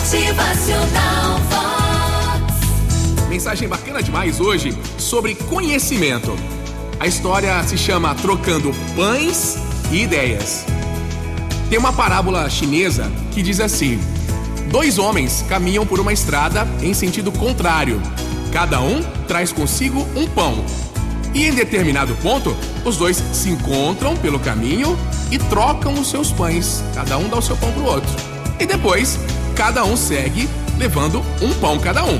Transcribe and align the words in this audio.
Motivacional 0.00 1.38
Vox. 1.50 3.28
Mensagem 3.28 3.68
bacana 3.68 4.02
demais 4.02 4.40
hoje 4.40 4.74
sobre 4.98 5.34
conhecimento. 5.34 6.34
A 6.98 7.06
história 7.06 7.62
se 7.64 7.76
chama 7.76 8.14
Trocando 8.14 8.72
Pães 8.96 9.58
e 9.92 10.04
Ideias. 10.04 10.64
Tem 11.68 11.78
uma 11.78 11.92
parábola 11.92 12.48
chinesa 12.48 13.12
que 13.30 13.42
diz 13.42 13.60
assim: 13.60 14.00
Dois 14.70 14.98
homens 14.98 15.44
caminham 15.50 15.86
por 15.86 16.00
uma 16.00 16.14
estrada 16.14 16.66
em 16.80 16.94
sentido 16.94 17.30
contrário. 17.30 18.00
Cada 18.54 18.80
um 18.80 19.02
traz 19.28 19.52
consigo 19.52 20.00
um 20.16 20.26
pão. 20.26 20.64
E 21.34 21.44
em 21.44 21.54
determinado 21.54 22.14
ponto, 22.22 22.56
os 22.86 22.96
dois 22.96 23.22
se 23.34 23.50
encontram 23.50 24.16
pelo 24.16 24.40
caminho 24.40 24.98
e 25.30 25.38
trocam 25.38 25.92
os 25.92 26.08
seus 26.08 26.32
pães. 26.32 26.82
Cada 26.94 27.18
um 27.18 27.28
dá 27.28 27.36
o 27.36 27.42
seu 27.42 27.56
pão 27.58 27.70
pro 27.72 27.84
outro. 27.84 28.10
E 28.58 28.64
depois, 28.64 29.18
cada 29.60 29.84
um 29.84 29.94
segue 29.94 30.48
levando 30.78 31.22
um 31.42 31.52
pão 31.60 31.78
cada 31.78 32.02
um. 32.02 32.18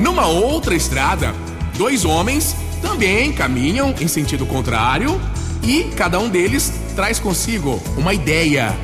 Numa 0.00 0.26
outra 0.26 0.74
estrada, 0.74 1.32
dois 1.78 2.04
homens 2.04 2.56
também 2.82 3.32
caminham 3.32 3.94
em 4.00 4.08
sentido 4.08 4.44
contrário 4.44 5.20
e 5.62 5.84
cada 5.94 6.18
um 6.18 6.28
deles 6.28 6.72
traz 6.96 7.20
consigo 7.20 7.80
uma 7.96 8.12
ideia. 8.12 8.76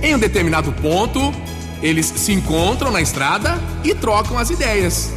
Em 0.00 0.14
um 0.14 0.20
determinado 0.20 0.70
ponto, 0.70 1.34
eles 1.82 2.06
se 2.06 2.32
encontram 2.32 2.92
na 2.92 3.00
estrada 3.00 3.60
e 3.82 3.92
trocam 3.92 4.38
as 4.38 4.48
ideias. 4.48 5.12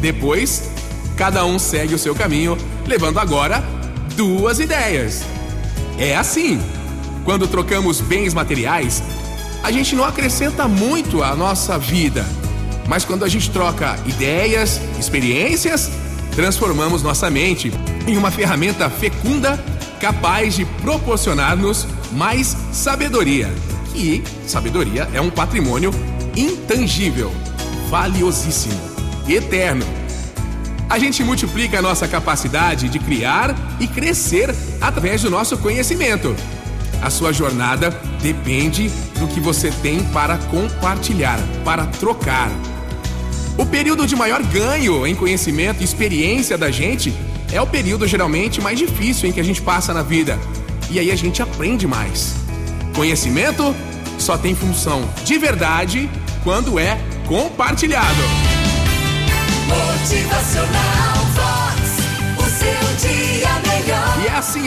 Depois, 0.00 0.70
cada 1.16 1.42
um 1.46 1.58
segue 1.58 1.94
o 1.94 1.98
seu 1.98 2.14
caminho, 2.14 2.54
levando 2.86 3.18
agora 3.18 3.64
duas 4.14 4.60
ideias. 4.60 5.22
É 5.98 6.14
assim. 6.14 6.60
Quando 7.24 7.48
trocamos 7.48 8.02
bens 8.02 8.34
materiais, 8.34 9.02
a 9.62 9.70
gente 9.70 9.94
não 9.94 10.04
acrescenta 10.04 10.66
muito 10.68 11.22
à 11.22 11.34
nossa 11.34 11.78
vida. 11.78 12.24
Mas 12.86 13.04
quando 13.04 13.24
a 13.24 13.28
gente 13.28 13.50
troca 13.50 13.98
ideias, 14.06 14.80
experiências, 14.98 15.90
transformamos 16.34 17.02
nossa 17.02 17.28
mente 17.28 17.72
em 18.06 18.16
uma 18.16 18.30
ferramenta 18.30 18.88
fecunda 18.88 19.62
capaz 20.00 20.54
de 20.54 20.64
proporcionar-nos 20.64 21.86
mais 22.12 22.56
sabedoria. 22.72 23.52
E 23.94 24.22
sabedoria 24.46 25.08
é 25.12 25.20
um 25.20 25.30
patrimônio 25.30 25.90
intangível, 26.36 27.32
valiosíssimo, 27.90 28.80
eterno. 29.28 29.84
A 30.88 30.98
gente 30.98 31.22
multiplica 31.22 31.80
a 31.80 31.82
nossa 31.82 32.08
capacidade 32.08 32.88
de 32.88 32.98
criar 32.98 33.54
e 33.78 33.86
crescer 33.86 34.54
através 34.80 35.20
do 35.20 35.30
nosso 35.30 35.58
conhecimento. 35.58 36.34
A 37.02 37.10
sua 37.10 37.32
jornada 37.32 37.90
depende 38.22 38.90
do 39.18 39.26
que 39.26 39.40
você 39.40 39.70
tem 39.70 40.02
para 40.04 40.38
compartilhar, 40.38 41.38
para 41.64 41.86
trocar. 41.86 42.50
O 43.56 43.66
período 43.66 44.06
de 44.06 44.14
maior 44.14 44.42
ganho 44.42 45.06
em 45.06 45.14
conhecimento 45.14 45.80
e 45.80 45.84
experiência 45.84 46.56
da 46.56 46.70
gente 46.70 47.12
é 47.52 47.60
o 47.60 47.66
período 47.66 48.06
geralmente 48.06 48.60
mais 48.60 48.78
difícil 48.78 49.28
em 49.28 49.32
que 49.32 49.40
a 49.40 49.44
gente 49.44 49.60
passa 49.60 49.92
na 49.92 50.02
vida. 50.02 50.38
E 50.90 50.98
aí 50.98 51.10
a 51.10 51.16
gente 51.16 51.42
aprende 51.42 51.86
mais. 51.86 52.34
Conhecimento 52.94 53.74
só 54.18 54.38
tem 54.38 54.54
função 54.54 55.08
de 55.24 55.38
verdade 55.38 56.08
quando 56.44 56.78
é 56.78 56.98
compartilhado. 57.26 58.22
Motivacional 59.66 60.77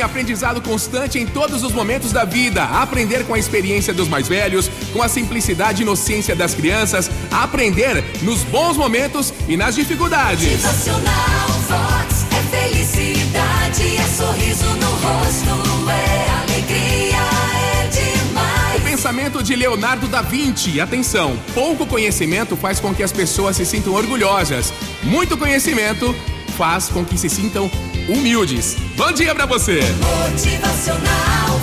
aprendizado 0.01 0.61
constante 0.61 1.19
em 1.19 1.25
todos 1.25 1.63
os 1.63 1.71
momentos 1.71 2.11
da 2.11 2.25
vida. 2.25 2.63
Aprender 2.63 3.25
com 3.25 3.33
a 3.33 3.39
experiência 3.39 3.93
dos 3.93 4.07
mais 4.07 4.27
velhos, 4.27 4.69
com 4.93 5.01
a 5.01 5.07
simplicidade 5.07 5.81
e 5.81 5.83
inocência 5.83 6.35
das 6.35 6.53
crianças, 6.53 7.09
aprender 7.31 8.03
nos 8.21 8.43
bons 8.43 8.77
momentos 8.77 9.33
e 9.47 9.55
nas 9.55 9.75
dificuldades. 9.75 10.61
Vox. 11.71 12.25
É 12.31 12.67
felicidade, 12.67 13.97
é 13.97 14.07
sorriso 14.07 14.65
no 14.65 14.89
rosto, 14.89 15.89
é 15.89 16.29
alegria, 16.41 17.17
é 17.55 17.87
demais. 17.87 18.75
O 18.75 18.81
pensamento 18.81 19.41
de 19.41 19.55
Leonardo 19.55 20.07
da 20.07 20.21
Vinci. 20.21 20.81
Atenção, 20.81 21.39
pouco 21.53 21.85
conhecimento 21.85 22.57
faz 22.57 22.79
com 22.79 22.93
que 22.93 23.03
as 23.03 23.11
pessoas 23.13 23.55
se 23.55 23.65
sintam 23.65 23.93
orgulhosas. 23.93 24.73
Muito 25.03 25.37
conhecimento 25.37 26.13
faz 26.57 26.89
com 26.89 27.05
que 27.05 27.17
se 27.17 27.29
sintam 27.29 27.71
humildes. 28.07 28.75
Bom 28.95 29.11
dia 29.11 29.33
pra 29.33 29.45
você! 29.45 29.81
Motivacional 29.99 31.59